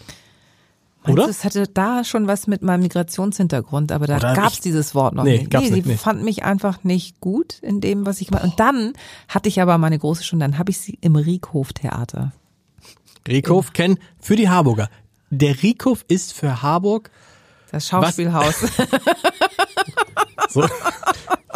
Meinst 1.03 1.13
oder? 1.13 1.23
du, 1.23 1.29
Es 1.31 1.43
hatte 1.43 1.67
da 1.67 2.03
schon 2.03 2.27
was 2.27 2.45
mit 2.47 2.61
meinem 2.61 2.81
Migrationshintergrund, 2.83 3.91
aber 3.91 4.05
da 4.07 4.19
gab's 4.19 4.55
ich- 4.55 4.61
dieses 4.61 4.93
Wort 4.93 5.15
noch 5.15 5.23
Nee, 5.23 5.39
nicht. 5.39 5.49
gab's 5.49 5.65
nee, 5.69 5.75
nicht, 5.77 5.83
sie 5.85 5.91
nee. 5.91 5.97
fand 5.97 6.23
mich 6.23 6.43
einfach 6.43 6.83
nicht 6.83 7.19
gut 7.19 7.57
in 7.61 7.81
dem, 7.81 8.05
was 8.05 8.21
ich 8.21 8.27
gemacht 8.27 8.43
Und 8.43 8.59
dann 8.59 8.93
hatte 9.27 9.49
ich 9.49 9.61
aber 9.61 9.77
meine 9.79 9.97
große 9.97 10.23
Stunde, 10.23 10.45
dann 10.45 10.57
habe 10.59 10.69
ich 10.71 10.79
sie 10.79 10.97
im 11.01 11.15
Riekhof-Theater. 11.15 12.31
Riekhof 13.27 13.73
kennen 13.73 13.97
für 14.19 14.35
die 14.35 14.49
Harburger. 14.49 14.89
Der 15.31 15.61
Riekhof 15.63 16.05
ist 16.07 16.33
für 16.33 16.61
Harburg 16.61 17.09
Das 17.71 17.87
Schauspielhaus. 17.87 18.55
so. 20.49 20.65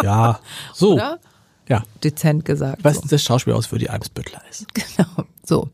ja, 0.01 0.39
so. 0.73 0.93
Oder? 0.93 1.19
Ja. 1.67 1.83
Dezent 2.03 2.45
gesagt. 2.45 2.83
Was 2.83 2.97
so. 2.97 3.07
das 3.09 3.23
Schauspielhaus 3.23 3.65
für 3.65 3.77
die 3.79 3.89
Eimsbüttler 3.89 4.41
ist. 4.49 4.65
Genau, 4.73 5.25
so. 5.43 5.69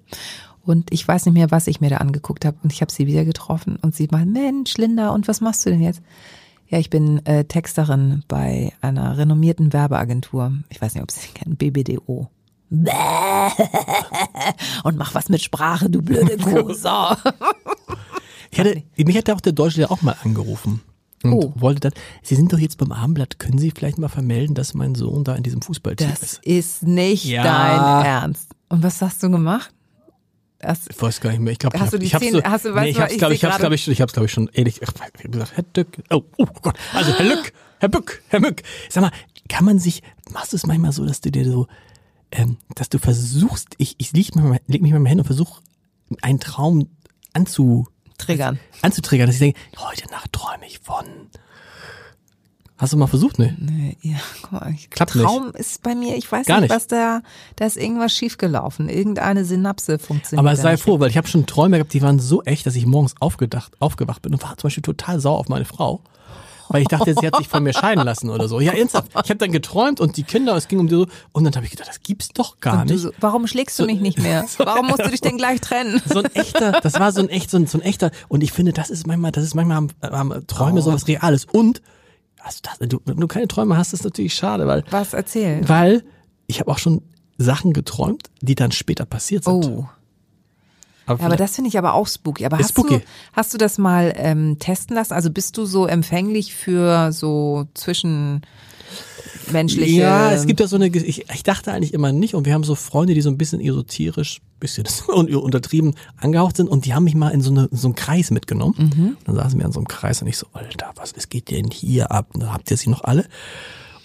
Und 0.63 0.91
ich 0.93 1.07
weiß 1.07 1.25
nicht 1.25 1.33
mehr, 1.33 1.49
was 1.51 1.67
ich 1.67 1.81
mir 1.81 1.89
da 1.89 1.97
angeguckt 1.97 2.45
habe. 2.45 2.57
Und 2.63 2.71
ich 2.71 2.81
habe 2.81 2.91
sie 2.91 3.07
wieder 3.07 3.25
getroffen 3.25 3.77
und 3.81 3.95
sie 3.95 4.07
mal, 4.11 4.25
Mensch, 4.25 4.77
Linda, 4.77 5.09
und 5.09 5.27
was 5.27 5.41
machst 5.41 5.65
du 5.65 5.69
denn 5.71 5.81
jetzt? 5.81 6.01
Ja, 6.67 6.77
ich 6.77 6.89
bin 6.89 7.25
äh, 7.25 7.43
Texterin 7.45 8.23
bei 8.27 8.71
einer 8.81 9.17
renommierten 9.17 9.73
Werbeagentur. 9.73 10.53
Ich 10.69 10.81
weiß 10.81 10.93
nicht, 10.93 11.03
ob 11.03 11.11
Sie 11.11 11.19
sie 11.19 11.27
kennen, 11.33 11.57
BBDO. 11.57 12.29
Bäh. 12.69 12.91
Und 14.83 14.97
mach 14.97 15.13
was 15.13 15.27
mit 15.29 15.41
Sprache, 15.41 15.89
du 15.89 16.01
blöde 16.01 16.37
Kuh. 16.37 16.73
So. 16.73 16.89
Ich 18.51 18.59
hatte, 18.59 18.83
mich 18.97 19.17
hatte 19.17 19.35
auch 19.35 19.41
der 19.41 19.51
Deutschlehrer 19.53 19.91
auch 19.91 20.01
mal 20.01 20.15
angerufen. 20.23 20.81
Und 21.23 21.33
Oh. 21.33 21.53
wollte 21.55 21.81
dann, 21.81 21.93
Sie 22.23 22.35
sind 22.35 22.51
doch 22.51 22.57
jetzt 22.59 22.77
beim 22.77 22.91
Abendblatt, 22.91 23.37
können 23.37 23.57
Sie 23.59 23.71
vielleicht 23.71 23.97
mal 23.99 24.07
vermelden, 24.09 24.55
dass 24.55 24.73
mein 24.73 24.95
Sohn 24.95 25.23
da 25.23 25.35
in 25.35 25.43
diesem 25.43 25.61
Fußballteam 25.61 26.09
Das 26.09 26.21
ist? 26.23 26.45
ist 26.45 26.83
nicht 26.83 27.25
Ja. 27.25 27.43
dein 27.43 28.05
Ernst. 28.05 28.49
Und 28.69 28.81
was 28.83 29.01
hast 29.01 29.21
du 29.21 29.29
gemacht? 29.29 29.71
Das, 30.61 30.87
Ich 30.89 31.01
weiß 31.01 31.19
gar 31.21 31.31
nicht 31.31 31.39
mehr. 31.39 31.53
Ich 31.53 31.59
glaube, 31.59 31.75
ich 31.75 31.81
Hast 31.81 31.87
hab, 31.87 31.91
du 31.93 31.99
die 31.99 32.05
ich 32.05 32.13
hab's 32.13 32.25
Zähne- 32.25 32.37
so, 32.37 32.43
hast 32.43 32.65
du- 32.65 32.73
weißt 32.75 32.83
nee, 32.97 33.05
ich 33.05 33.11
ich 33.13 33.17
glaube 33.17 33.33
ich, 33.33 33.43
hab's, 33.45 33.57
glaube 33.57 33.75
ich, 33.75 33.83
schon- 33.83 33.93
ich 33.93 34.01
hab's, 34.01 34.13
glaube 34.13 34.25
ich, 34.27 34.31
schon 34.31 34.49
ehrlich, 34.53 34.81
ich 34.81 34.87
hab 34.87 35.13
gesagt, 35.31 35.51
Herr 35.55 35.63
Dück, 35.63 35.87
oh, 36.11 36.21
oh 36.37 36.45
Gott, 36.61 36.75
also 36.93 37.13
Herr 37.17 37.25
Lück, 37.25 37.51
Herr 37.79 37.89
Bück, 37.89 38.21
Herr 38.27 38.39
Mück, 38.39 38.61
sag 38.89 39.01
mal, 39.01 39.11
kann 39.49 39.65
man 39.65 39.79
sich, 39.79 40.03
machst 40.31 40.53
du 40.53 40.57
es 40.57 40.65
manchmal 40.65 40.91
so, 40.91 41.05
dass 41.05 41.19
du 41.21 41.31
dir 41.31 41.45
so, 41.45 41.67
ähm, 42.31 42.57
dass 42.75 42.89
du 42.89 42.99
versuchst, 42.99 43.69
ich, 43.77 43.95
ich 43.97 44.13
leg, 44.13 44.35
mal, 44.35 44.59
leg 44.67 44.81
mich 44.81 44.91
mal 44.93 45.05
hin 45.07 45.19
und 45.19 45.25
versuch, 45.25 45.61
einen 46.21 46.39
Traum 46.39 46.89
anzu, 47.33 47.87
Triggern. 48.17 48.59
anzutriggern, 48.81 49.27
dass 49.27 49.35
ich 49.35 49.39
denke, 49.39 49.59
heute 49.77 50.09
Nacht 50.11 50.31
träume 50.31 50.67
ich 50.67 50.79
von. 50.79 51.05
Hast 52.81 52.93
du 52.93 52.97
mal 52.97 53.05
versucht, 53.05 53.37
ne? 53.37 53.55
Nee, 53.59 53.95
Ja, 54.01 54.17
guck 54.41 54.51
mal, 54.53 54.73
ich, 54.75 54.89
Klappt 54.89 55.13
nicht. 55.15 55.23
Traum 55.23 55.51
ist 55.53 55.83
bei 55.83 55.93
mir, 55.93 56.17
ich 56.17 56.31
weiß 56.31 56.47
Gar 56.47 56.61
nicht, 56.61 56.69
nicht. 56.69 56.75
was 56.75 56.87
da, 56.87 57.21
da 57.55 57.65
ist 57.65 57.77
irgendwas 57.77 58.11
schiefgelaufen. 58.11 58.89
Irgendeine 58.89 59.45
Synapse 59.45 59.99
funktioniert. 59.99 60.39
Aber 60.45 60.55
sei 60.55 60.71
nicht. 60.71 60.83
froh, 60.83 60.99
weil 60.99 61.09
ich 61.11 61.17
habe 61.17 61.27
schon 61.27 61.45
Träume 61.45 61.77
gehabt, 61.77 61.93
die 61.93 62.01
waren 62.01 62.17
so 62.17 62.41
echt, 62.41 62.65
dass 62.65 62.75
ich 62.75 62.87
morgens 62.87 63.13
aufgedacht, 63.19 63.73
aufgewacht 63.79 64.23
bin 64.23 64.33
und 64.33 64.41
war 64.41 64.57
zum 64.57 64.63
Beispiel 64.67 64.81
total 64.81 65.19
sauer 65.19 65.37
auf 65.37 65.47
meine 65.47 65.65
Frau. 65.65 66.01
Weil 66.69 66.83
ich 66.83 66.87
dachte, 66.87 67.13
sie 67.13 67.27
hat 67.27 67.35
sich 67.35 67.49
von 67.49 67.61
mir 67.63 67.73
scheiden 67.73 68.03
lassen 68.05 68.29
oder 68.29 68.47
so. 68.47 68.61
Ja, 68.61 68.71
ernsthaft. 68.71 69.09
Ich 69.11 69.29
habe 69.29 69.35
dann 69.35 69.51
geträumt 69.51 69.99
und 69.99 70.15
die 70.17 70.23
Kinder, 70.23 70.55
es 70.55 70.67
ging 70.69 70.79
um 70.79 70.87
die 70.87 70.95
so. 70.95 71.05
Und 71.33 71.43
dann 71.43 71.53
habe 71.53 71.65
ich 71.65 71.71
gedacht, 71.71 71.89
das 71.89 72.01
gibt's 72.01 72.29
doch 72.29 72.61
gar 72.61 72.85
nicht. 72.85 72.97
so, 72.97 73.11
warum 73.19 73.45
schlägst 73.45 73.77
du 73.77 73.85
mich 73.85 73.99
nicht 73.99 74.17
mehr? 74.19 74.45
Warum 74.57 74.87
musst 74.87 75.05
du 75.05 75.09
dich 75.09 75.19
denn 75.21 75.37
gleich 75.37 75.59
trennen? 75.61 76.01
So 76.11 76.19
ein 76.23 76.33
echter, 76.33 76.79
das 76.81 76.97
war 76.99 77.11
so 77.11 77.19
ein 77.21 77.27
echt, 77.29 77.51
so 77.51 77.57
ein, 77.57 77.67
so 77.67 77.77
ein 77.77 77.81
echter. 77.81 78.09
Und 78.29 78.41
ich 78.41 78.53
finde, 78.53 78.71
das 78.73 78.89
ist 78.89 79.05
manchmal, 79.05 79.31
das 79.33 79.43
ist 79.43 79.53
manchmal 79.53 79.75
haben, 79.77 79.89
haben 80.01 80.47
Träume 80.47 80.79
Oh. 80.79 80.83
sowas 80.83 81.07
Reales. 81.07 81.45
Und 81.45 81.81
also 82.43 82.59
das, 82.63 82.89
du, 82.89 82.99
wenn 83.05 83.17
du 83.17 83.27
keine 83.27 83.47
Träume 83.47 83.77
hast, 83.77 83.93
ist 83.93 84.03
natürlich 84.03 84.33
schade, 84.33 84.67
weil, 84.67 84.83
Was 84.89 85.13
erzählen? 85.13 85.67
weil 85.67 86.03
ich 86.47 86.59
habe 86.59 86.71
auch 86.71 86.77
schon 86.79 87.01
Sachen 87.37 87.73
geträumt, 87.73 88.29
die 88.41 88.55
dann 88.55 88.71
später 88.71 89.05
passiert 89.05 89.43
sind. 89.45 89.65
Oh. 89.65 89.87
Ja, 91.07 91.17
aber 91.25 91.35
das 91.35 91.55
finde 91.55 91.67
ich 91.69 91.77
aber 91.77 91.93
auch 91.93 92.07
spooky. 92.07 92.45
Aber 92.45 92.57
hast, 92.57 92.77
Du, 92.77 92.83
spooky. 92.83 93.01
hast 93.33 93.53
du 93.53 93.57
das 93.57 93.77
mal 93.77 94.13
ähm, 94.15 94.59
testen 94.59 94.95
lassen? 94.95 95.13
Also 95.13 95.29
bist 95.29 95.57
du 95.57 95.65
so 95.65 95.85
empfänglich 95.85 96.53
für 96.55 97.11
so 97.11 97.65
zwischenmenschliche... 99.51 100.01
Ja, 100.01 100.31
es 100.31 100.45
gibt 100.45 100.59
ja 100.59 100.67
so 100.67 100.75
eine, 100.75 100.87
ich, 100.87 101.29
ich 101.29 101.43
dachte 101.43 101.71
eigentlich 101.71 101.93
immer 101.93 102.11
nicht 102.11 102.33
und 102.35 102.45
wir 102.45 102.53
haben 102.53 102.63
so 102.63 102.75
Freunde, 102.75 103.13
die 103.13 103.21
so 103.21 103.29
ein 103.29 103.37
bisschen 103.37 103.61
esoterisch, 103.61 104.41
bisschen 104.59 104.85
un- 105.07 105.33
untertrieben 105.35 105.95
angehaucht 106.17 106.57
sind 106.57 106.67
und 106.69 106.85
die 106.85 106.93
haben 106.93 107.03
mich 107.03 107.15
mal 107.15 107.29
in 107.29 107.41
so, 107.41 107.51
eine, 107.51 107.65
in 107.65 107.77
so 107.77 107.87
einen 107.87 107.95
Kreis 107.95 108.31
mitgenommen. 108.31 108.75
Mhm. 108.95 109.17
Dann 109.25 109.35
saßen 109.35 109.59
wir 109.59 109.65
in 109.65 109.71
so 109.71 109.79
einem 109.79 109.87
Kreis 109.87 110.21
und 110.21 110.27
ich 110.27 110.37
so, 110.37 110.47
Alter, 110.53 110.91
was 110.95 111.13
es 111.15 111.29
geht 111.29 111.49
denn 111.51 111.69
hier 111.71 112.11
ab? 112.11 112.29
Und 112.33 112.41
dann 112.43 112.53
habt 112.53 112.69
ihr 112.71 112.77
sie 112.77 112.89
noch 112.89 113.03
alle? 113.03 113.25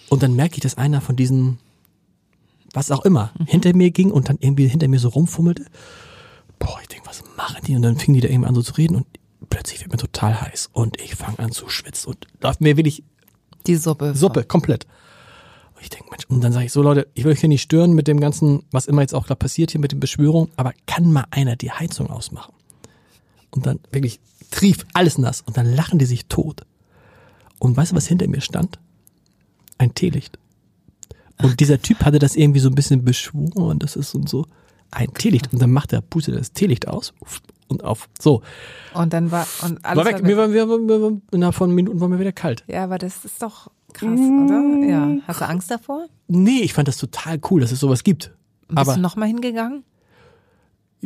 Und 0.09 0.23
dann 0.23 0.35
merke 0.37 0.55
ich, 0.55 0.61
dass 0.61 0.77
einer 0.77 1.01
von 1.01 1.17
diesen, 1.17 1.59
was 2.73 2.91
auch 2.91 3.05
immer, 3.05 3.33
Mhm. 3.39 3.47
hinter 3.47 3.75
mir 3.77 3.91
ging 3.91 4.11
und 4.11 4.29
dann 4.29 4.39
irgendwie 4.41 4.69
hinter 4.69 4.89
mir 4.89 4.99
so 4.99 5.09
rumfummelte. 5.09 5.65
Boah, 6.59 6.79
ich 6.81 6.89
denke, 6.89 7.07
was 7.07 7.23
machen 7.37 7.57
die? 7.67 7.75
Und 7.77 7.83
dann 7.83 7.99
fingen 7.99 8.15
die 8.15 8.21
da 8.21 8.29
irgendwie 8.29 8.49
an 8.49 8.55
so 8.55 8.63
zu 8.63 8.75
reden 8.75 8.97
und 8.97 9.07
plötzlich 9.51 9.81
wird 9.81 9.93
mir 9.93 9.99
total 9.99 10.41
heiß 10.41 10.71
und 10.73 11.01
ich 11.01 11.15
fange 11.15 11.39
an 11.39 11.53
zu 11.53 11.69
schwitzen 11.69 12.09
und 12.11 12.27
läuft 12.43 12.61
mir 12.61 12.77
wirklich 12.77 13.03
Die 13.67 13.77
Suppe. 13.77 14.15
Suppe, 14.15 14.45
komplett. 14.45 14.87
Ich 15.87 15.91
denke, 15.91 16.11
Mensch, 16.11 16.25
und 16.25 16.43
dann 16.43 16.53
sage 16.53 16.67
ich 16.67 16.73
so, 16.73 16.83
Leute, 16.83 17.07
ich 17.15 17.23
will 17.23 17.31
euch 17.31 17.39
hier 17.39 17.49
nicht 17.49 17.63
stören 17.63 17.93
mit 17.93 18.09
dem 18.09 18.19
ganzen, 18.19 18.65
was 18.73 18.87
immer 18.87 19.03
jetzt 19.03 19.15
auch 19.15 19.25
gerade 19.25 19.39
passiert 19.39 19.71
hier 19.71 19.81
mit 19.81 19.93
den 19.93 20.01
Beschwörungen, 20.01 20.51
aber 20.57 20.73
kann 20.89 21.13
mal 21.13 21.27
einer 21.31 21.55
die 21.55 21.71
Heizung 21.71 22.11
ausmachen? 22.11 22.53
Und 23.53 23.67
dann 23.67 23.79
wirklich 23.93 24.19
trief 24.51 24.85
alles 24.95 25.17
nass 25.17 25.43
und 25.43 25.57
dann 25.57 25.73
lachen 25.73 26.01
die 26.01 26.05
sich 26.05 26.27
tot. 26.27 26.67
Und 27.61 27.77
weißt 27.77 27.93
du, 27.93 27.97
was 27.97 28.09
hinter 28.09 28.27
mir 28.27 28.41
stand? 28.41 28.81
Ein 29.79 29.95
Teelicht. 29.95 30.41
Und 31.41 31.61
dieser 31.61 31.81
Typ 31.81 32.05
hatte 32.05 32.19
das 32.19 32.35
irgendwie 32.35 32.59
so 32.59 32.69
ein 32.69 32.75
bisschen 32.75 33.05
beschworen, 33.05 33.79
das 33.79 33.95
ist 33.95 34.13
und 34.17 34.29
so. 34.29 34.45
Ein 34.91 35.13
Teelicht. 35.15 35.53
Und 35.53 35.61
dann 35.61 35.73
macht 35.73 35.93
er, 35.93 36.01
pustet 36.01 36.35
er 36.35 36.39
das 36.39 36.53
Teelicht 36.53 36.89
aus 36.89 37.13
und 37.69 37.85
auf. 37.85 38.09
So. 38.21 38.43
Und 38.95 39.13
dann 39.13 39.31
war... 39.31 39.47
Und 39.63 39.85
alles 39.85 40.05
War 40.05 40.05
weg. 40.05 40.23
war 40.23 40.23
Mir 40.23 40.37
war, 40.37 40.49
mir 40.49 40.69
war, 40.69 40.79
mir 40.79 41.03
war, 41.03 41.13
innerhalb 41.33 41.55
von 41.55 41.71
Minuten 41.73 42.01
war 42.01 42.09
mir 42.09 42.19
wieder 42.19 42.33
kalt. 42.33 42.65
Ja, 42.69 42.85
aber 42.85 42.99
das 42.99 43.25
ist 43.25 43.43
doch 43.43 43.71
krass, 43.93 44.19
oder? 44.19 44.87
Ja. 44.87 45.17
Hast 45.27 45.41
du 45.41 45.49
Angst 45.49 45.71
davor? 45.71 46.07
Nee, 46.29 46.61
ich 46.61 46.75
fand 46.75 46.89
das 46.89 46.99
total 46.99 47.41
cool, 47.51 47.61
dass 47.61 47.73
es 47.73 47.81
sowas 47.81 48.05
gibt. 48.05 48.33
Bist 48.69 48.79
Aber 48.79 48.95
du 48.95 49.01
nochmal 49.01 49.29
hingegangen? 49.29 49.85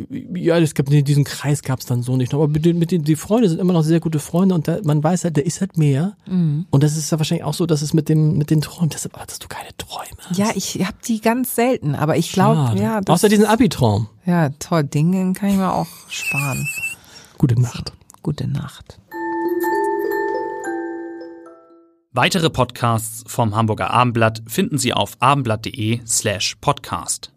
Ja, 0.09 0.57
es 0.57 0.73
gab 0.73 0.87
diesen 0.87 1.23
Kreis 1.23 1.61
gab 1.61 1.79
es 1.79 1.85
dann 1.85 2.03
so 2.03 2.17
nicht 2.17 2.31
noch. 2.31 2.39
Aber 2.39 2.47
mit 2.47 2.65
den, 2.65 2.79
mit 2.79 2.91
den, 2.91 3.03
die 3.03 3.15
Freunde 3.15 3.49
sind 3.49 3.59
immer 3.59 3.73
noch 3.73 3.83
sehr 3.83 3.99
gute 3.99 4.19
Freunde 4.19 4.55
und 4.55 4.67
da, 4.67 4.79
man 4.83 5.03
weiß 5.03 5.23
halt, 5.23 5.37
der 5.37 5.45
ist 5.45 5.61
halt 5.61 5.77
mehr. 5.77 6.15
Mhm. 6.27 6.65
Und 6.69 6.83
das 6.83 6.97
ist 6.97 7.11
ja 7.11 7.19
wahrscheinlich 7.19 7.43
auch 7.43 7.53
so, 7.53 7.65
dass 7.65 7.81
es 7.81 7.93
mit 7.93 8.09
dem 8.09 8.37
mit 8.37 8.49
den 8.49 8.61
Träumen, 8.61 8.89
deshalb 8.89 9.17
hattest 9.17 9.43
du 9.43 9.47
keine 9.47 9.69
Träume. 9.77 10.17
hast. 10.25 10.37
Ja, 10.37 10.51
ich 10.55 10.85
habe 10.85 10.97
die 11.07 11.21
ganz 11.21 11.55
selten, 11.55 11.95
aber 11.95 12.17
ich 12.17 12.31
glaube, 12.31 12.79
ja, 12.79 13.01
das, 13.01 13.15
Außer 13.15 13.29
diesen 13.29 13.45
Abi-Traum. 13.45 14.07
ja, 14.25 14.49
toll, 14.59 14.83
Dinge 14.83 15.33
kann 15.33 15.49
ich 15.49 15.55
mir 15.57 15.73
auch 15.73 15.87
sparen. 16.09 16.67
Gute 17.37 17.59
Nacht. 17.59 17.93
Gute 18.23 18.47
Nacht. 18.47 18.99
Weitere 22.13 22.49
Podcasts 22.49 23.23
vom 23.25 23.55
Hamburger 23.55 23.89
Abendblatt 23.91 24.43
finden 24.45 24.77
Sie 24.77 24.93
auf 24.93 25.15
abendblatt.de 25.21 26.01
slash 26.05 26.57
podcast. 26.59 27.30